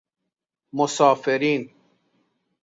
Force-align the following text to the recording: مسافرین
مسافرین 0.73 1.73